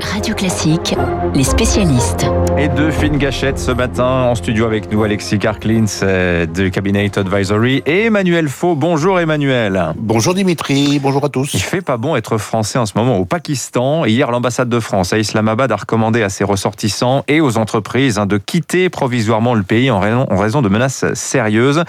Radio 0.00 0.34
Classique, 0.34 0.94
les 1.34 1.44
spécialistes. 1.44 2.26
Et 2.58 2.68
deux 2.68 2.90
fines 2.90 3.18
gâchettes 3.18 3.58
ce 3.58 3.70
matin 3.70 4.04
en 4.04 4.34
studio 4.34 4.66
avec 4.66 4.90
nous, 4.90 5.02
Alexis 5.02 5.38
Karklins 5.38 5.84
euh, 6.02 6.46
de 6.46 6.68
Cabinet 6.68 7.18
Advisory 7.18 7.82
et 7.86 8.04
Emmanuel 8.04 8.48
Faux. 8.48 8.74
Bonjour 8.74 9.20
Emmanuel. 9.20 9.92
Bonjour 9.96 10.34
Dimitri, 10.34 10.98
bonjour 10.98 11.24
à 11.24 11.28
tous. 11.28 11.54
Il 11.54 11.60
fait 11.60 11.80
pas 11.80 11.96
bon 11.96 12.16
être 12.16 12.38
français 12.38 12.78
en 12.78 12.86
ce 12.86 12.92
moment 12.96 13.18
au 13.18 13.24
Pakistan. 13.24 14.04
Hier, 14.04 14.30
l'ambassade 14.30 14.68
de 14.68 14.80
France 14.80 15.12
à 15.12 15.18
Islamabad 15.18 15.70
a 15.72 15.76
recommandé 15.76 16.22
à 16.22 16.28
ses 16.28 16.44
ressortissants 16.44 17.24
et 17.28 17.40
aux 17.40 17.56
entreprises 17.58 18.18
hein, 18.18 18.26
de 18.26 18.38
quitter 18.38 18.88
provisoirement 18.88 19.54
le 19.54 19.62
pays 19.62 19.90
en 19.90 20.00
raison, 20.00 20.26
en 20.30 20.36
raison 20.36 20.62
de 20.62 20.68
menaces 20.68 21.04
sérieuses. 21.14 21.84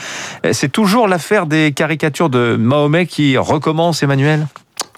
C'est 0.52 0.72
toujours 0.72 1.08
l'affaire 1.08 1.46
des 1.46 1.72
caricatures 1.72 2.30
de 2.30 2.56
Mahomet 2.58 3.06
qui 3.06 3.38
recommence, 3.38 4.04
Emmanuel? 4.04 4.48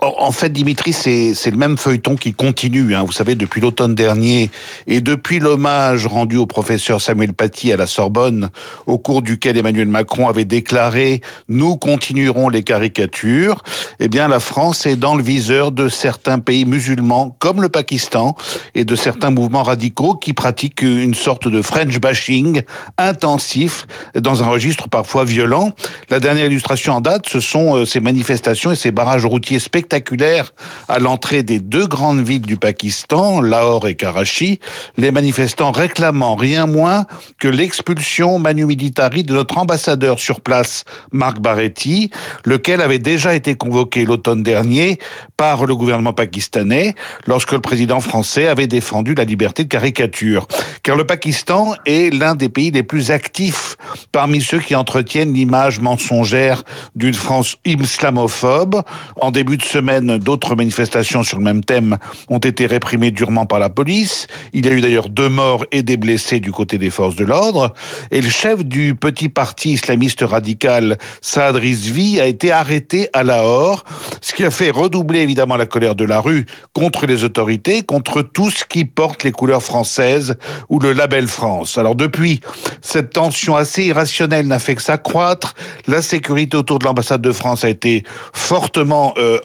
En 0.02 0.32
fait, 0.32 0.50
Dimitri, 0.50 0.94
c'est 0.94 1.52
le 1.52 1.58
même 1.58 1.78
feuilleton 1.78 2.16
qui 2.16 2.34
continue. 2.34 2.96
Hein. 2.96 3.04
Vous 3.04 3.12
savez, 3.12 3.36
depuis 3.36 3.60
l'automne 3.60 3.96
dernier 3.96 4.50
et 4.88 5.02
depuis 5.02 5.40
l'hommage 5.40 6.08
rendu 6.08 6.38
au 6.38 6.46
professeur 6.46 7.02
Samuel 7.02 7.34
Paty 7.34 7.74
à 7.74 7.78
la 7.78 7.86
Sorbonne, 7.86 8.50
au 8.88 8.98
cours 8.98 9.22
duquel 9.22 9.58
Emmanuel 9.58 9.90
Macron 9.90 10.30
avait 10.30 10.46
déclaré 10.46 11.20
«Nous 11.50 11.76
continuerons 11.76 12.48
les 12.48 12.64
caricatures», 12.64 13.62
eh 14.00 14.08
bien, 14.08 14.30
la 14.30 14.40
France 14.40 14.86
est 14.86 14.96
dans 14.96 15.16
le 15.16 15.24
viseur 15.24 15.74
de 15.74 15.90
certains 15.90 16.40
pays 16.40 16.64
musulmans, 16.64 17.36
comme 17.40 17.62
le 17.62 17.68
Pakistan, 17.68 18.38
et 18.76 18.86
de 18.86 18.96
certains 18.96 19.32
mouvements 19.32 19.64
radicaux 19.64 20.16
qui 20.16 20.32
pratiquent 20.32 20.82
une 20.82 21.14
sorte 21.14 21.50
de 21.50 21.62
French 21.62 22.00
bashing 22.00 22.62
intensif 22.98 23.86
dans 24.16 24.44
un 24.44 24.48
registre 24.48 24.88
parfois 24.88 25.26
violent. 25.26 25.74
La 26.10 26.22
dernière 26.22 26.46
illustration 26.46 26.94
en 26.94 27.02
date, 27.02 27.28
ce 27.28 27.42
sont 27.42 27.76
euh, 27.76 27.86
ces 27.86 28.00
manifestations 28.00 28.72
et 28.72 28.78
ces 28.78 28.92
barrages 28.92 29.26
routiers 29.26 29.60
spectaculaires 29.60 29.89
spectaculaire 29.90 30.54
à 30.88 31.00
l'entrée 31.00 31.42
des 31.42 31.60
deux 31.60 31.88
grandes 31.88 32.22
villes 32.22 32.44
du 32.44 32.58
Pakistan, 32.58 33.42
Lahore 33.42 33.88
et 33.88 33.96
Karachi, 33.96 34.60
les 34.98 35.10
manifestants 35.10 35.72
réclamant 35.72 36.36
rien 36.36 36.68
moins 36.68 37.06
que 37.40 37.48
l'expulsion 37.48 38.38
manu 38.38 38.66
militari 38.66 39.24
de 39.24 39.34
notre 39.34 39.58
ambassadeur 39.58 40.20
sur 40.20 40.42
place, 40.42 40.84
Marc 41.12 41.40
Baretti, 41.40 42.12
lequel 42.46 42.82
avait 42.82 43.00
déjà 43.00 43.34
été 43.34 43.56
convoqué 43.56 44.06
l'automne 44.06 44.44
dernier 44.44 45.00
par 45.38 45.66
le 45.66 45.76
gouvernement 45.76 46.14
pakistanais 46.14 46.94
lorsque 47.26 47.54
le 47.54 47.62
président 47.62 48.00
français 48.00 48.48
avait 48.48 48.68
défendu 48.68 49.16
la 49.16 49.24
liberté 49.24 49.64
de 49.64 49.70
caricature. 49.70 50.48
Car 50.84 50.98
le 50.98 51.06
Pakistan 51.06 51.74
est 51.88 52.14
l'un 52.14 52.36
des 52.36 52.50
pays 52.50 52.70
les 52.70 52.84
plus 52.84 53.10
actifs 53.10 53.76
parmi 54.12 54.42
ceux 54.42 54.60
qui 54.60 54.76
entretiennent 54.76 55.34
l'image 55.34 55.80
mensongère 55.80 56.64
d'une 56.96 57.16
France 57.16 57.56
islamophobe. 57.66 58.84
En 59.16 59.32
début 59.32 59.58
de 59.58 59.64
semaine, 59.64 59.79
d'autres 59.82 60.56
manifestations 60.56 61.24
sur 61.24 61.38
le 61.38 61.44
même 61.44 61.64
thème 61.64 61.98
ont 62.28 62.40
été 62.40 62.66
réprimées 62.66 63.12
durement 63.12 63.46
par 63.46 63.60
la 63.60 63.70
police. 63.70 64.28
Il 64.54 64.66
y 64.66 64.70
a 64.70 64.72
eu 64.72 64.82
d'ailleurs 64.82 65.10
deux 65.10 65.30
morts 65.30 65.66
et 65.72 65.84
des 65.84 65.98
blessés 65.98 66.40
du 66.40 66.52
côté 66.52 66.78
des 66.78 66.90
forces 66.90 67.16
de 67.16 67.26
l'ordre. 67.26 67.74
Et 68.12 68.22
le 68.22 68.30
chef 68.30 68.64
du 68.64 68.96
petit 68.96 69.30
parti 69.30 69.74
islamiste 69.74 70.22
radical, 70.22 70.98
Saad 71.22 71.56
Rizvi, 71.56 72.20
a 72.20 72.26
été 72.26 72.52
arrêté 72.52 73.10
à 73.14 73.24
Lahore, 73.24 73.84
ce 74.22 74.34
qui 74.34 74.44
a 74.44 74.52
fait 74.52 74.70
redoubler 74.70 75.20
évidemment 75.20 75.58
la 75.58 75.66
colère 75.66 75.96
de 75.96 76.06
la 76.06 76.20
rue 76.20 76.46
contre 76.74 77.06
les 77.06 77.24
autorités, 77.24 77.84
contre 77.84 78.22
tout 78.22 78.50
ce 78.50 78.64
qui 78.66 78.86
porte 78.86 79.24
les 79.24 79.32
couleurs 79.32 79.64
françaises 79.64 80.36
ou 80.70 80.80
le 80.80 80.94
label 80.94 81.28
France. 81.28 81.78
Alors 81.78 81.96
depuis, 81.96 82.40
cette 82.82 83.12
tension 83.12 83.56
assez 83.56 83.86
irrationnelle 83.86 84.48
n'a 84.48 84.60
fait 84.60 84.76
que 84.76 84.82
s'accroître. 84.82 85.56
La 85.88 86.02
sécurité 86.02 86.58
autour 86.58 86.80
de 86.80 86.86
l'ambassade 86.86 87.22
de 87.22 87.32
France 87.32 87.64
a 87.64 87.70
été 87.70 88.04
fortement 88.34 89.14
euh, 89.18 89.40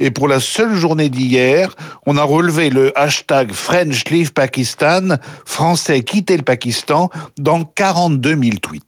Et 0.00 0.10
pour 0.10 0.28
la 0.28 0.40
seule 0.40 0.74
journée 0.74 1.08
d'hier, 1.08 1.74
on 2.06 2.16
a 2.16 2.22
relevé 2.22 2.70
le 2.70 2.96
hashtag 2.98 3.52
French 3.52 4.04
Leave 4.10 4.32
Pakistan, 4.32 5.16
français 5.44 6.02
quitter 6.02 6.36
le 6.36 6.42
Pakistan, 6.42 7.10
dans 7.38 7.64
42 7.64 8.30
000 8.30 8.42
tweets. 8.60 8.84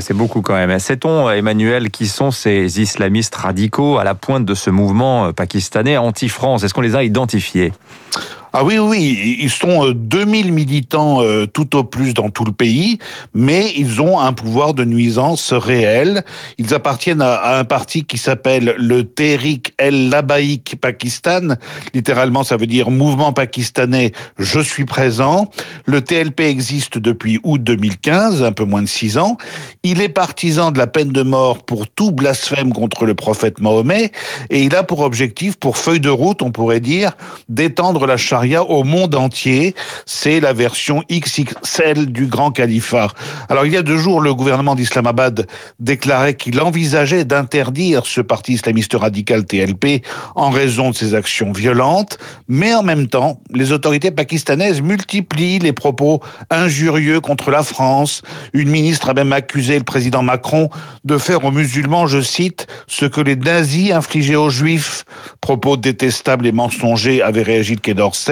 c'est 0.00 0.14
beaucoup 0.14 0.42
quand 0.42 0.54
même. 0.54 0.78
Sait-on, 0.78 1.30
Emmanuel, 1.30 1.90
qui 1.90 2.06
sont 2.06 2.30
ces 2.30 2.80
islamistes 2.80 3.34
radicaux 3.34 3.98
à 3.98 4.04
la 4.04 4.14
pointe 4.14 4.44
de 4.44 4.54
ce 4.54 4.70
mouvement 4.70 5.26
euh, 5.26 5.32
pakistanais 5.32 5.96
anti-France 5.96 6.64
Est-ce 6.64 6.74
qu'on 6.74 6.80
les 6.80 6.96
a 6.96 7.04
identifiés? 7.04 7.72
Ah 8.52 8.64
oui, 8.64 8.78
oui, 8.78 9.36
ils 9.40 9.50
sont 9.50 9.90
2000 9.90 10.46
euh, 10.46 10.50
militants 10.50 11.22
euh, 11.22 11.46
tout 11.46 11.76
au 11.76 11.84
plus 11.84 12.14
dans 12.14 12.30
tout 12.30 12.44
le 12.44 12.52
pays, 12.52 12.98
mais 13.34 13.72
ils 13.76 14.00
ont 14.00 14.18
un 14.18 14.32
pouvoir 14.32 14.72
de 14.72 14.84
nuisance 14.84 15.52
réel. 15.52 16.24
Ils 16.56 16.72
appartiennent 16.72 17.20
à, 17.20 17.58
un 17.58 17.64
parti 17.64 18.04
qui 18.04 18.16
s'appelle 18.16 18.74
le 18.78 19.04
Tehrik 19.04 19.74
el 19.78 20.08
Labaïk 20.08 20.76
Pakistan. 20.80 21.56
Littéralement, 21.92 22.42
ça 22.42 22.56
veut 22.56 22.66
dire 22.66 22.90
Mouvement 22.90 23.34
pakistanais, 23.34 24.12
je 24.38 24.60
suis 24.60 24.86
présent. 24.86 25.50
Le 25.84 26.00
TLP 26.00 26.40
existe 26.40 26.96
depuis 26.96 27.38
août 27.42 27.62
2015, 27.62 28.42
un 28.42 28.52
peu 28.52 28.64
moins 28.64 28.82
de 28.82 28.88
six 28.88 29.18
ans. 29.18 29.36
Il 29.82 30.00
est 30.00 30.08
partisan 30.08 30.70
de 30.70 30.78
la 30.78 30.86
peine 30.86 31.10
de 31.10 31.22
mort 31.22 31.64
pour 31.64 31.88
tout 31.88 32.12
blasphème 32.12 32.72
contre 32.72 33.04
le 33.04 33.14
prophète 33.14 33.60
Mahomet, 33.60 34.10
et 34.48 34.62
il 34.62 34.74
a 34.74 34.84
pour 34.84 35.00
objectif, 35.00 35.56
pour 35.56 35.76
feuille 35.76 36.00
de 36.00 36.08
route, 36.08 36.40
on 36.40 36.50
pourrait 36.50 36.80
dire, 36.80 37.12
d'étendre 37.48 38.06
la 38.06 38.16
au 38.46 38.84
monde 38.84 39.14
entier. 39.14 39.74
C'est 40.06 40.40
la 40.40 40.52
version 40.52 41.02
XXL 41.10 42.06
du 42.06 42.26
grand 42.26 42.50
califat. 42.50 43.08
Alors 43.48 43.66
il 43.66 43.72
y 43.72 43.76
a 43.76 43.82
deux 43.82 43.98
jours, 43.98 44.20
le 44.20 44.34
gouvernement 44.34 44.74
d'Islamabad 44.74 45.46
déclarait 45.80 46.34
qu'il 46.34 46.60
envisageait 46.60 47.24
d'interdire 47.24 48.06
ce 48.06 48.20
parti 48.20 48.54
islamiste 48.54 48.94
radical 48.94 49.44
TLP 49.44 50.04
en 50.34 50.50
raison 50.50 50.90
de 50.90 50.94
ses 50.94 51.14
actions 51.14 51.52
violentes, 51.52 52.18
mais 52.48 52.74
en 52.74 52.82
même 52.82 53.08
temps, 53.08 53.40
les 53.52 53.72
autorités 53.72 54.10
pakistanaises 54.10 54.82
multiplient 54.82 55.58
les 55.58 55.72
propos 55.72 56.20
injurieux 56.50 57.20
contre 57.20 57.50
la 57.50 57.62
France. 57.62 58.22
Une 58.52 58.68
ministre 58.68 59.10
a 59.10 59.14
même 59.14 59.32
accusé 59.32 59.78
le 59.78 59.84
président 59.84 60.22
Macron 60.22 60.70
de 61.04 61.18
faire 61.18 61.44
aux 61.44 61.50
musulmans, 61.50 62.06
je 62.06 62.20
cite, 62.20 62.66
ce 62.86 63.06
que 63.06 63.20
les 63.20 63.36
nazis 63.36 63.92
infligeaient 63.92 64.36
aux 64.36 64.50
juifs. 64.50 65.04
Propos 65.40 65.76
détestables 65.76 66.46
et 66.46 66.52
mensongers 66.52 67.22
avait 67.22 67.42
réagi 67.42 67.74
le 67.74 67.80
Quai 67.80 67.94
d'Orsay. 67.94 68.27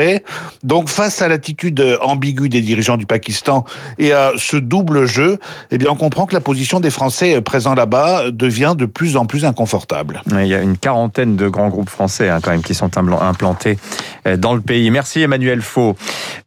Donc 0.62 0.88
face 0.88 1.22
à 1.22 1.28
l'attitude 1.28 1.98
ambiguë 2.00 2.48
des 2.48 2.60
dirigeants 2.60 2.96
du 2.96 3.06
Pakistan 3.06 3.64
et 3.98 4.12
à 4.12 4.32
ce 4.36 4.56
double 4.56 5.06
jeu, 5.06 5.38
eh 5.70 5.78
bien 5.78 5.90
on 5.90 5.96
comprend 5.96 6.26
que 6.26 6.34
la 6.34 6.40
position 6.40 6.80
des 6.80 6.90
Français 6.90 7.40
présents 7.40 7.74
là-bas 7.74 8.30
devient 8.30 8.74
de 8.76 8.86
plus 8.86 9.16
en 9.16 9.26
plus 9.26 9.44
inconfortable. 9.44 10.22
Il 10.30 10.46
y 10.46 10.54
a 10.54 10.60
une 10.60 10.78
quarantaine 10.78 11.36
de 11.36 11.48
grands 11.48 11.68
groupes 11.68 11.90
français 11.90 12.28
hein, 12.28 12.40
quand 12.42 12.50
même 12.50 12.62
qui 12.62 12.74
sont 12.74 12.90
implantés 12.96 13.78
euh, 14.26 14.36
dans 14.36 14.54
le 14.54 14.60
pays. 14.60 14.90
Merci 14.90 15.22
Emmanuel 15.22 15.62
Faux. 15.62 15.96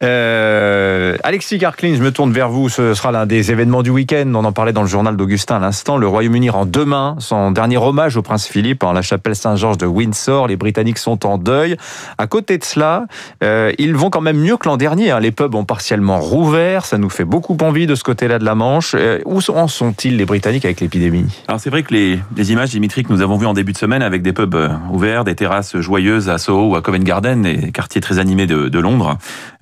Euh, 0.04 1.18
Alexis 1.24 1.58
Garklin, 1.58 1.96
je 1.96 2.02
me 2.02 2.12
tourne 2.12 2.32
vers 2.32 2.50
vous. 2.50 2.70
Ce 2.70 2.94
sera 2.94 3.12
l'un 3.12 3.26
des 3.26 3.52
événements 3.52 3.84
du 3.84 3.90
week-end. 3.90 4.32
On 4.36 4.46
en 4.46 4.52
parlait 4.52 4.74
dans 4.74 4.82
le 4.82 4.88
journal 4.88 5.18
d'Augustin 5.18 5.58
à 5.58 5.60
l'instant. 5.60 5.98
Le 5.98 6.08
Royaume-Uni 6.08 6.50
rend 6.50 6.66
demain 6.66 7.16
son 7.20 7.52
dernier 7.52 7.78
hommage 7.78 8.18
au 8.18 8.22
prince 8.22 8.48
Philippe 8.48 8.84
en 8.84 8.94
la 8.94 9.02
chapelle 9.02 9.36
Saint-Georges 9.36 9.78
de 9.78 9.86
Windsor. 9.86 10.48
Les 10.48 10.56
Britanniques 10.56 10.98
sont 10.98 11.26
en 11.26 11.38
deuil. 11.38 11.78
À 12.18 12.28
côté 12.28 12.58
de 12.58 12.64
cela, 12.64 13.06
euh, 13.44 13.72
ils 13.78 13.96
vont 13.96 14.10
quand 14.10 14.22
même 14.22 14.38
mieux 14.38 14.58
que 14.58 14.68
l'an 14.68 14.78
dernier. 14.78 15.12
Hein. 15.12 15.20
Les 15.20 15.32
pubs 15.32 15.56
ont 15.56 15.66
partiellement 15.66 16.20
rouvert. 16.20 16.86
Ça 16.86 16.98
nous 16.98 17.10
fait 17.10 17.26
beaucoup 17.26 17.58
envie 17.62 17.88
de 17.88 17.96
ce 17.96 18.04
côté-là 18.04 18.40
de 18.40 18.46
la 18.46 18.56
Manche. 18.56 18.96
Euh, 18.98 19.20
où 19.26 19.40
en 19.50 19.68
sont-ils 19.68 20.18
les 20.18 20.26
Britanniques 20.26 20.66
avec 20.66 20.82
l'épidémie? 20.82 21.26
Alors 21.48 21.60
c'est 21.60 21.70
vrai 21.70 21.84
que 21.84 21.94
les, 21.94 22.52
images, 22.52 22.70
Dimitri, 22.70 23.04
que 23.04 23.14
nous 23.14 23.22
avons 23.22 23.38
vues 23.38 23.46
en 23.46 23.54
début 23.54 23.74
de 23.74 23.78
semaine 23.78 24.02
avec 24.02 24.22
des 24.22 24.34
pubs 24.34 24.56
euh, 24.56 24.70
ouverts, 24.92 25.24
des 25.24 25.36
terrasses 25.36 25.80
joyeuses 25.80 26.30
à 26.30 26.38
Soho 26.38 26.72
ou 26.72 26.76
à 26.76 26.82
Covent 26.82 27.04
Garden, 27.04 27.44
des 27.44 27.72
quartiers 27.72 28.02
très 28.02 28.20
animés 28.20 28.48
de 28.48 28.80
Londres, 28.80 29.18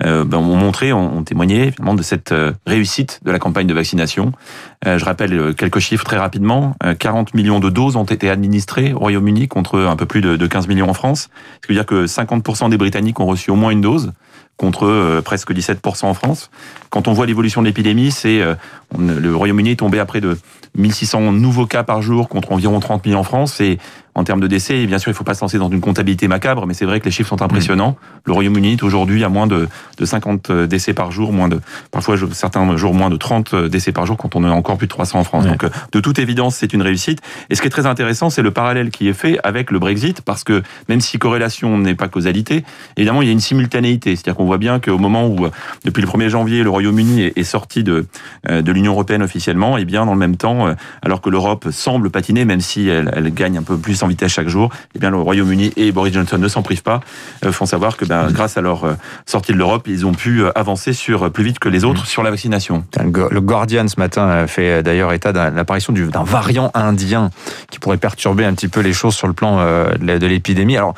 euh, 0.06 0.24
ben, 0.24 0.38
ont 0.38 0.56
montré, 0.56 0.94
ont, 0.94 1.24
témoigné 1.24 1.72
finalement 1.72 1.96
de 1.96 2.04
cette 2.04 2.34
réussite 2.66 3.20
de 3.24 3.32
la 3.32 3.40
campagne 3.40 3.68
de 3.68 3.74
vaccination. 3.74 4.32
je 4.86 5.04
rappelle 5.04 5.56
quelques 5.56 5.80
chiffres 5.80 6.06
très 6.06 6.18
rapidement. 6.18 6.76
40 7.00 7.34
millions 7.34 7.60
de 7.60 7.70
doses 7.70 7.96
ont 7.96 8.04
été 8.04 8.30
administrées 8.30 8.94
au 8.94 9.00
Royaume-Uni 9.00 9.48
contre 9.48 9.80
un 9.80 9.96
peu 9.96 10.06
plus 10.06 10.22
de, 10.22 10.36
de 10.36 10.48
15 10.48 10.68
millions 10.68 10.90
en 10.90 10.94
France. 10.94 11.30
Ce 11.62 11.68
qui 11.68 11.74
veut 11.74 11.80
dire 11.80 11.86
que 11.86 12.06
50% 12.06 12.70
des 12.70 12.78
Britanniques 12.78 13.20
ont 13.20 13.26
reçu 13.26 13.52
au 13.52 13.56
moins 13.56 13.72
une 13.72 13.82
dose 13.82 14.14
contre 14.58 14.88
euh, 14.88 15.22
presque 15.22 15.52
17% 15.52 16.06
en 16.06 16.14
France. 16.14 16.50
Quand 16.90 17.08
on 17.08 17.14
voit 17.14 17.26
l'évolution 17.26 17.62
de 17.62 17.68
l'épidémie, 17.68 18.12
c'est 18.12 18.42
euh, 18.42 18.56
le 18.98 19.36
Royaume-Uni 19.36 19.72
est 19.72 19.76
tombé 19.78 20.00
à 20.00 20.06
près 20.06 20.20
de 20.20 20.38
1600 20.76 21.32
nouveaux 21.34 21.68
cas 21.68 21.84
par 21.84 22.02
jour 22.02 22.28
contre 22.28 22.52
environ 22.52 22.80
30 22.80 23.06
000 23.06 23.20
en 23.20 23.24
France. 23.24 23.62
Et 23.62 23.78
en 24.18 24.24
termes 24.24 24.40
de 24.40 24.48
décès, 24.48 24.80
et 24.80 24.88
bien 24.88 24.98
sûr, 24.98 25.10
il 25.10 25.14
ne 25.14 25.16
faut 25.16 25.24
pas 25.24 25.36
se 25.36 25.42
lancer 25.42 25.60
dans 25.60 25.70
une 25.70 25.80
comptabilité 25.80 26.28
macabre, 26.28 26.66
mais 26.66 26.74
c'est 26.74 26.86
vrai 26.86 27.00
que 27.00 27.06
les 27.06 27.12
chiffres 27.12 27.30
sont 27.30 27.44
impressionnants. 27.44 27.92
Mmh. 27.92 28.18
Le 28.26 28.34
Royaume-Uni 28.34 28.74
est 28.74 28.84
aujourd'hui 28.84 29.24
à 29.24 29.30
moins 29.30 29.46
de, 29.46 29.70
de 30.00 30.06
50 30.06 30.50
euh, 30.50 30.66
décès 30.66 30.96
par 30.96 31.12
jour, 31.12 31.32
moins 31.32 31.48
de, 31.48 31.60
parfois 31.92 32.16
certains 32.32 32.76
jours 32.78 32.96
moins 32.96 33.12
de 33.12 33.16
30 33.16 33.54
euh, 33.54 33.70
décès 33.70 33.92
par 33.92 34.08
jour 34.08 34.18
quand 34.18 34.36
on 34.36 34.44
est 34.44 34.50
encore 34.50 34.78
plus 34.78 34.88
de 34.88 34.92
300 34.92 35.20
en 35.20 35.24
France. 35.24 35.46
Donc, 35.46 35.64
euh, 35.64 35.70
de 35.92 36.00
toute 36.00 36.18
évidence, 36.18 36.56
c'est 36.56 36.74
une 36.74 36.82
réussite. 36.82 37.22
Et 37.52 37.56
ce 37.56 37.62
qui 37.62 37.68
est 37.68 37.70
très 37.70 37.86
intéressant, 37.86 38.32
c'est 38.32 38.42
le 38.42 38.50
parallèle 38.50 38.90
qui 38.90 39.08
est 39.08 39.14
fait 39.14 39.38
avec 39.44 39.70
le 39.70 39.78
Brexit, 39.78 40.22
parce 40.22 40.44
que 40.44 40.64
même 40.90 41.00
si 41.00 41.20
corrélation 41.20 41.78
n'est 41.78 41.94
pas 41.94 42.08
causalité, 42.08 42.64
évidemment, 42.98 43.22
il 43.22 43.28
y 43.28 43.30
a 43.30 43.34
une 43.34 43.40
simultanéité. 43.40 44.16
C'est-à-dire 44.16 44.36
qu'on 44.36 44.46
voit 44.46 44.58
bien 44.58 44.80
qu'au 44.80 44.98
moment 44.98 45.28
où, 45.28 45.48
depuis 45.86 46.02
le 46.02 46.08
1er 46.08 46.30
janvier, 46.30 46.64
le 46.64 46.72
Royaume-Uni 46.72 47.22
est 47.36 47.44
sorti 47.44 47.84
de, 47.84 48.08
de 48.50 48.72
l'Union 48.72 48.94
européenne 48.94 49.22
officiellement, 49.22 49.78
et 49.78 49.86
bien 49.86 50.08
dans 50.08 50.14
le 50.14 50.20
même 50.20 50.38
temps, 50.38 50.74
alors 51.04 51.22
que 51.22 51.30
l'Europe 51.30 51.68
semble 51.70 52.10
patiner, 52.10 52.46
même 52.46 52.62
si 52.62 52.88
elle, 52.88 53.12
elle 53.16 53.32
gagne 53.32 53.60
un 53.60 53.64
peu 53.64 53.78
plus 53.78 54.02
en 54.02 54.07
100 54.08 54.08
vitesses 54.08 54.32
chaque 54.32 54.48
jour. 54.48 54.70
Eh 54.96 55.00
bien, 55.00 55.10
le 55.10 55.18
Royaume-Uni 55.18 55.74
et 55.76 55.92
Boris 55.92 56.14
Johnson 56.14 56.38
ne 56.38 56.48
s'en 56.48 56.62
privent 56.62 56.84
pas. 56.84 57.02
Euh, 57.46 57.52
font 57.52 57.66
savoir 57.66 57.98
que 57.98 58.06
ben, 58.06 58.32
grâce 58.32 58.58
à 58.58 58.62
leur 58.62 58.86
euh, 58.86 58.94
sortie 59.26 59.52
de 59.52 59.58
l'Europe, 59.58 59.88
ils 59.88 60.06
ont 60.06 60.14
pu 60.14 60.42
euh, 60.42 60.52
avancer 60.56 60.94
sur 60.94 61.32
plus 61.32 61.44
vite 61.44 61.60
que 61.60 61.70
les 61.70 61.84
autres 61.84 62.06
sur 62.06 62.24
la 62.24 62.30
vaccination. 62.32 62.86
Le 62.98 63.42
Guardian 63.42 63.88
ce 63.88 64.00
matin 64.00 64.48
fait 64.48 64.84
d'ailleurs 64.84 65.14
état 65.14 65.34
de 65.34 65.40
l'apparition 65.56 65.94
d'un 65.94 66.24
variant 66.24 66.72
indien 66.74 67.30
qui 67.70 67.80
pourrait 67.80 67.98
perturber 67.98 68.46
un 68.46 68.54
petit 68.54 68.68
peu 68.68 68.82
les 68.82 68.94
choses 68.94 69.16
sur 69.16 69.28
le 69.28 69.34
plan 69.34 69.58
de 69.58 70.28
l'épidémie. 70.28 70.78
Alors 70.78 70.94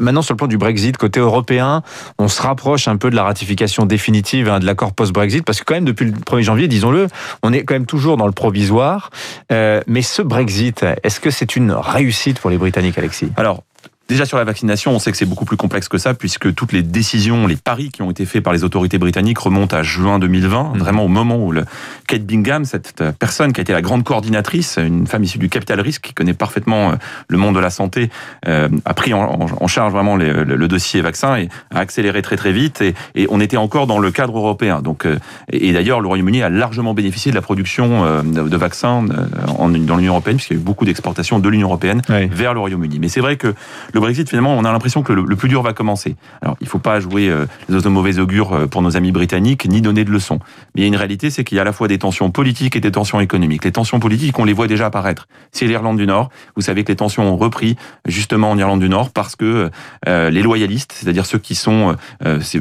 maintenant 0.00 0.22
sur 0.22 0.34
le 0.34 0.36
plan 0.36 0.46
du 0.46 0.58
Brexit 0.58 0.96
côté 0.96 1.20
européen, 1.20 1.82
on 2.18 2.28
se 2.28 2.40
rapproche 2.40 2.88
un 2.88 2.96
peu 2.96 3.10
de 3.10 3.16
la 3.16 3.24
ratification 3.24 3.86
définitive 3.86 4.48
hein, 4.48 4.58
de 4.58 4.66
l'accord 4.66 4.92
post-Brexit 4.92 5.44
parce 5.44 5.60
que 5.60 5.64
quand 5.64 5.74
même 5.74 5.84
depuis 5.84 6.06
le 6.06 6.12
1er 6.12 6.42
janvier, 6.42 6.68
disons-le, 6.68 7.08
on 7.42 7.52
est 7.52 7.64
quand 7.64 7.74
même 7.74 7.86
toujours 7.86 8.16
dans 8.16 8.26
le 8.26 8.32
provisoire. 8.32 9.10
mais 9.50 10.02
ce 10.02 10.22
Brexit, 10.22 10.84
est-ce 11.02 11.20
que 11.20 11.30
c'est 11.30 11.56
une 11.56 11.72
réussite 11.72 12.35
pour 12.40 12.50
les 12.50 12.58
Britanniques, 12.58 12.98
Alexis? 12.98 13.30
Alors, 13.36 13.64
Déjà 14.08 14.24
sur 14.24 14.38
la 14.38 14.44
vaccination, 14.44 14.92
on 14.92 15.00
sait 15.00 15.10
que 15.10 15.16
c'est 15.16 15.26
beaucoup 15.26 15.44
plus 15.44 15.56
complexe 15.56 15.88
que 15.88 15.98
ça, 15.98 16.14
puisque 16.14 16.54
toutes 16.54 16.72
les 16.72 16.84
décisions, 16.84 17.48
les 17.48 17.56
paris 17.56 17.90
qui 17.90 18.02
ont 18.02 18.10
été 18.10 18.24
faits 18.24 18.40
par 18.40 18.52
les 18.52 18.62
autorités 18.62 18.98
britanniques 18.98 19.38
remontent 19.38 19.76
à 19.76 19.82
juin 19.82 20.20
2020, 20.20 20.74
mmh. 20.74 20.78
vraiment 20.78 21.04
au 21.04 21.08
moment 21.08 21.44
où 21.44 21.50
le 21.50 21.64
Kate 22.06 22.22
Bingham, 22.22 22.64
cette 22.64 23.02
personne 23.18 23.52
qui 23.52 23.60
a 23.60 23.62
été 23.62 23.72
la 23.72 23.82
grande 23.82 24.04
coordinatrice, 24.04 24.78
une 24.80 25.08
femme 25.08 25.24
issue 25.24 25.38
du 25.38 25.48
capital 25.48 25.80
risque, 25.80 26.02
qui 26.02 26.14
connaît 26.14 26.34
parfaitement 26.34 26.90
euh, 26.90 26.94
le 27.26 27.36
monde 27.36 27.56
de 27.56 27.60
la 27.60 27.70
santé, 27.70 28.10
euh, 28.46 28.68
a 28.84 28.94
pris 28.94 29.12
en, 29.12 29.66
charge 29.66 29.92
vraiment 29.92 30.14
le, 30.14 30.68
dossier 30.68 31.00
vaccin 31.00 31.36
et 31.36 31.48
a 31.74 31.80
accéléré 31.80 32.22
très 32.22 32.36
très 32.36 32.52
vite. 32.52 32.82
Et, 32.82 33.26
on 33.28 33.40
était 33.40 33.56
encore 33.56 33.88
dans 33.88 33.98
le 33.98 34.12
cadre 34.12 34.38
européen. 34.38 34.82
Donc, 34.82 35.04
euh, 35.04 35.18
et, 35.50 35.72
d'ailleurs, 35.72 36.00
le 36.00 36.06
Royaume-Uni 36.06 36.42
a 36.42 36.48
largement 36.48 36.94
bénéficié 36.94 37.32
de 37.32 37.36
la 37.36 37.42
production 37.42 38.22
de, 38.22 38.56
vaccins 38.56 39.02
dans 39.02 39.96
l'Union 39.96 40.12
européenne, 40.12 40.36
puisqu'il 40.36 40.54
y 40.54 40.56
a 40.56 40.60
eu 40.60 40.64
beaucoup 40.64 40.84
d'exportations 40.84 41.40
de 41.40 41.48
l'Union 41.48 41.66
européenne 41.66 42.02
vers 42.08 42.54
le 42.54 42.60
Royaume-Uni. 42.60 43.00
Mais 43.00 43.08
c'est 43.08 43.20
vrai 43.20 43.36
que 43.36 43.52
le 43.96 44.00
Brexit, 44.00 44.28
finalement, 44.28 44.54
on 44.54 44.64
a 44.66 44.72
l'impression 44.72 45.02
que 45.02 45.14
le, 45.14 45.24
plus 45.36 45.48
dur 45.48 45.62
va 45.62 45.72
commencer. 45.72 46.16
Alors, 46.42 46.58
il 46.60 46.64
ne 46.64 46.68
faut 46.68 46.78
pas 46.78 47.00
jouer 47.00 47.30
euh, 47.30 47.46
les 47.70 47.76
autres 47.76 47.88
mauvais 47.88 48.18
augures 48.18 48.52
euh, 48.52 48.66
pour 48.66 48.82
nos 48.82 48.94
amis 48.94 49.10
britanniques, 49.10 49.66
ni 49.66 49.80
donner 49.80 50.04
de 50.04 50.10
leçons. 50.10 50.38
Mais 50.74 50.82
il 50.82 50.84
y 50.84 50.84
a 50.84 50.88
une 50.88 50.96
réalité, 50.96 51.30
c'est 51.30 51.44
qu'il 51.44 51.56
y 51.56 51.58
a 51.58 51.62
à 51.62 51.64
la 51.64 51.72
fois 51.72 51.88
des 51.88 51.96
tensions 51.96 52.30
politiques 52.30 52.76
et 52.76 52.80
des 52.80 52.90
tensions 52.90 53.20
économiques. 53.20 53.64
Les 53.64 53.72
tensions 53.72 53.98
politiques, 53.98 54.38
on 54.38 54.44
les 54.44 54.52
voit 54.52 54.66
déjà 54.66 54.84
apparaître. 54.84 55.28
C'est 55.50 55.64
l'Irlande 55.64 55.96
du 55.96 56.06
Nord. 56.06 56.28
Vous 56.56 56.60
savez 56.60 56.84
que 56.84 56.92
les 56.92 56.96
tensions 56.96 57.22
ont 57.22 57.38
repris 57.38 57.76
justement 58.04 58.50
en 58.50 58.58
Irlande 58.58 58.80
du 58.80 58.90
Nord 58.90 59.12
parce 59.12 59.34
que 59.34 59.70
euh, 60.06 60.28
les 60.28 60.42
loyalistes, 60.42 60.92
c'est-à-dire 60.92 61.24
ceux 61.24 61.38
qui 61.38 61.54
sont 61.54 61.96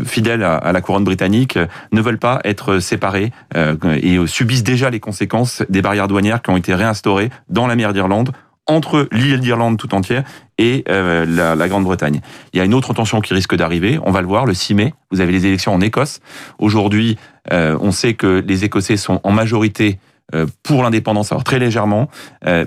fidèles 0.05 0.43
à, 0.43 0.71
la 0.71 0.79
couronne 0.79 1.03
britannique, 1.03 1.59
ne 1.91 1.99
veulent 2.01 2.17
pas 2.17 2.39
être 2.45 2.79
séparés 2.79 3.33
et 3.55 4.27
subissent 4.27 4.63
déjà 4.63 4.89
les 4.89 5.01
conséquences 5.01 5.63
des 5.67 5.81
barrières 5.81 6.07
douanières 6.07 6.41
qui 6.41 6.51
ont 6.51 6.57
été 6.57 6.73
réinstaurées 6.73 7.29
dans 7.49 7.67
la 7.67 7.75
mer 7.75 7.91
d'Irlande 7.91 8.31
entre 8.67 9.07
l'île 9.11 9.39
d'Irlande 9.39 9.77
tout 9.77 9.93
entière 9.93 10.23
et 10.57 10.83
euh, 10.89 11.25
la, 11.25 11.67
Grande-Bretagne. 11.67 12.21
Il 12.53 12.57
y 12.57 12.61
a 12.61 12.65
une 12.65 12.73
autre 12.73 12.93
tension 12.93 13.21
qui 13.21 13.33
risque 13.33 13.55
d'arriver, 13.55 13.99
on 14.03 14.11
va 14.11 14.21
le 14.21 14.27
voir, 14.27 14.45
le 14.45 14.53
6 14.53 14.73
mai, 14.73 14.93
vous 15.11 15.21
avez 15.21 15.31
les 15.31 15.45
élections 15.45 15.73
en 15.73 15.81
Écosse. 15.81 16.19
Aujourd'hui, 16.57 17.17
euh, 17.51 17.77
on 17.81 17.91
sait 17.91 18.13
que 18.13 18.43
les 18.45 18.63
Écossais 18.63 18.97
sont 18.97 19.19
en 19.23 19.31
majorité 19.31 19.99
euh, 20.33 20.47
pour 20.63 20.81
l'indépendance, 20.81 21.31
alors 21.31 21.43
très 21.43 21.59
légèrement, 21.59 22.09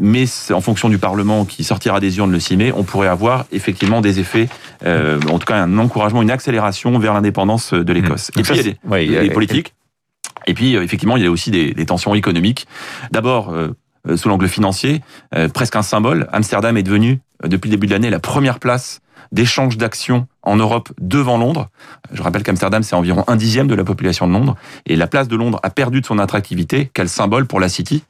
mais 0.00 0.24
en 0.52 0.60
fonction 0.60 0.88
du 0.88 0.98
Parlement 0.98 1.44
qui 1.44 1.64
sortira 1.64 1.98
des 1.98 2.18
urnes 2.18 2.30
le 2.30 2.40
6 2.40 2.56
mai, 2.56 2.72
on 2.72 2.84
pourrait 2.84 3.08
avoir 3.08 3.46
effectivement 3.50 4.00
des 4.00 4.20
effets, 4.20 4.48
en 4.84 5.38
tout 5.38 5.46
cas 5.46 5.56
un 5.56 5.78
encouragement, 5.78 6.22
une 6.22 6.30
accélération 6.30 6.96
vers 6.98 7.14
l'indépendance 7.14 7.74
de 7.74 7.92
l'Écosse. 7.92 8.30
Mmh. 8.36 8.40
Et 8.40 8.42
puis 8.42 8.54
il 9.06 9.12
y 9.12 9.16
a 9.16 9.22
des, 9.22 9.30
politiques. 9.30 9.74
Et 10.46 10.54
puis, 10.54 10.76
effectivement, 10.76 11.16
il 11.16 11.22
y 11.22 11.26
a 11.26 11.30
aussi 11.30 11.50
des, 11.50 11.74
des 11.74 11.84
tensions 11.84 12.14
économiques. 12.14 12.66
D'abord, 13.10 13.50
euh, 13.50 13.74
sous 14.16 14.28
l'angle 14.28 14.48
financier, 14.48 15.02
euh, 15.34 15.48
presque 15.48 15.76
un 15.76 15.82
symbole. 15.82 16.28
Amsterdam 16.32 16.76
est 16.76 16.82
devenu, 16.82 17.20
euh, 17.44 17.48
depuis 17.48 17.68
le 17.68 17.76
début 17.76 17.86
de 17.86 17.92
l'année, 17.92 18.10
la 18.10 18.20
première 18.20 18.58
place 18.58 19.00
d'échange 19.32 19.76
d'actions 19.76 20.26
en 20.48 20.56
Europe 20.56 20.90
devant 21.00 21.36
Londres. 21.36 21.68
Je 22.12 22.22
rappelle 22.22 22.42
qu'Amsterdam, 22.42 22.82
c'est 22.82 22.96
environ 22.96 23.24
un 23.28 23.36
dixième 23.36 23.68
de 23.68 23.74
la 23.74 23.84
population 23.84 24.26
de 24.26 24.32
Londres. 24.32 24.56
Et 24.86 24.96
la 24.96 25.06
place 25.06 25.28
de 25.28 25.36
Londres 25.36 25.60
a 25.62 25.70
perdu 25.70 26.00
de 26.00 26.06
son 26.06 26.18
attractivité. 26.18 26.90
Quel 26.94 27.08
symbole 27.08 27.46
pour 27.46 27.60
la 27.60 27.68
City. 27.68 28.02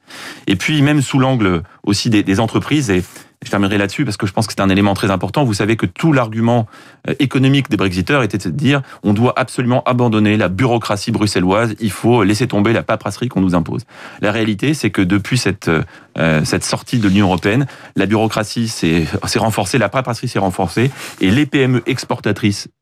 Et 0.47 0.55
puis, 0.55 0.81
même 0.81 1.01
sous 1.01 1.19
l'angle 1.19 1.63
aussi 1.83 2.09
des, 2.09 2.39
entreprises, 2.39 2.89
et 2.89 3.03
je 3.43 3.49
terminerai 3.49 3.77
là-dessus 3.77 4.05
parce 4.05 4.17
que 4.17 4.27
je 4.27 4.33
pense 4.33 4.47
que 4.47 4.53
c'est 4.53 4.61
un 4.61 4.69
élément 4.69 4.93
très 4.93 5.11
important. 5.11 5.43
Vous 5.43 5.53
savez 5.53 5.75
que 5.75 5.85
tout 5.85 6.13
l'argument 6.13 6.67
euh, 7.07 7.15
économique 7.19 7.69
des 7.69 7.77
Brexiteurs 7.77 8.21
était 8.21 8.37
de 8.37 8.49
dire 8.49 8.81
on 9.03 9.13
doit 9.13 9.33
absolument 9.37 9.81
abandonner 9.85 10.37
la 10.37 10.49
bureaucratie 10.49 11.11
bruxelloise, 11.11 11.73
il 11.79 11.91
faut 11.91 12.23
laisser 12.23 12.47
tomber 12.47 12.73
la 12.73 12.83
paperasserie 12.83 13.29
qu'on 13.29 13.41
nous 13.41 13.55
impose. 13.55 13.85
La 14.21 14.31
réalité, 14.31 14.73
c'est 14.73 14.89
que 14.89 15.01
depuis 15.01 15.37
cette, 15.37 15.69
euh, 16.17 16.43
cette 16.43 16.63
sortie 16.63 16.99
de 16.99 17.07
l'Union 17.07 17.27
européenne, 17.27 17.65
la 17.95 18.05
bureaucratie 18.05 18.67
s'est 18.67 19.07
renforcée, 19.37 19.77
la 19.77 19.89
paperasserie 19.89 20.27
s'est 20.27 20.39
renforcée 20.39 20.91
et 21.21 21.31
les 21.31 21.45
PME 21.45 21.81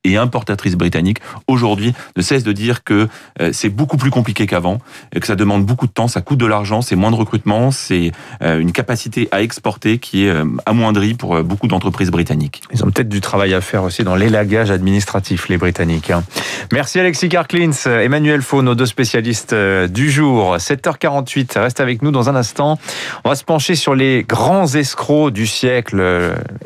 et 0.03 0.17
importatrices 0.17 0.75
britanniques 0.75 1.19
aujourd'hui 1.47 1.93
ne 2.15 2.21
cessent 2.21 2.43
de 2.43 2.53
dire 2.53 2.83
que 2.83 3.07
euh, 3.41 3.49
c'est 3.53 3.69
beaucoup 3.69 3.97
plus 3.97 4.11
compliqué 4.11 4.47
qu'avant, 4.47 4.79
que 5.19 5.25
ça 5.25 5.35
demande 5.35 5.65
beaucoup 5.65 5.87
de 5.87 5.91
temps, 5.91 6.07
ça 6.07 6.21
coûte 6.21 6.37
de 6.37 6.45
l'argent, 6.45 6.81
c'est 6.81 6.95
moins 6.95 7.11
de 7.11 7.15
recrutement, 7.15 7.71
c'est 7.71 8.11
une 8.41 8.71
capacité 8.71 9.27
à 9.31 9.41
exporter 9.41 9.97
qui 9.97 10.25
est 10.25 10.33
amoindri 10.65 11.13
pour 11.13 11.35
euh, 11.35 11.43
beaucoup 11.43 11.67
d'entreprises 11.67 12.11
britanniques. 12.11 12.61
Ils 12.73 12.83
ont 12.83 12.91
peut-être 12.91 13.09
du 13.09 13.21
travail 13.21 13.53
à 13.53 13.61
faire 13.61 13.83
aussi 13.83 14.03
dans 14.03 14.15
l'élagage 14.15 14.71
administratif, 14.71 15.49
les 15.49 15.57
Britanniques. 15.57 16.11
Hein. 16.11 16.23
Merci 16.71 16.99
Alexis 16.99 17.29
Karklins, 17.29 17.71
Emmanuel 17.85 18.41
Faux, 18.41 18.61
nos 18.61 18.75
deux 18.75 18.85
spécialistes 18.85 19.53
euh, 19.53 19.87
du 19.87 20.11
jour. 20.11 20.57
7h48, 20.57 21.59
reste 21.59 21.79
avec 21.79 22.01
nous 22.01 22.11
dans 22.11 22.29
un 22.29 22.35
instant. 22.35 22.77
On 23.23 23.29
va 23.29 23.35
se 23.35 23.43
pencher 23.43 23.75
sur 23.75 23.95
les 23.95 24.23
grands 24.23 24.67
escrocs 24.73 25.31
du 25.31 25.47
siècle. 25.47 26.01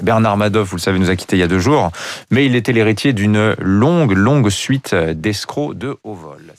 Bernard 0.01 0.37
Madoff, 0.37 0.69
vous 0.69 0.77
le 0.77 0.81
savez, 0.81 0.99
nous 0.99 1.09
a 1.09 1.15
quittés 1.15 1.35
il 1.37 1.39
y 1.39 1.43
a 1.43 1.47
deux 1.47 1.59
jours, 1.59 1.91
mais 2.29 2.45
il 2.45 2.55
l'héritier 2.73 3.13
d'une 3.13 3.55
longue, 3.59 4.13
longue 4.13 4.49
suite 4.49 4.95
d'escrocs 4.95 5.77
de 5.77 5.97
haut 6.03 6.13
vol. 6.13 6.53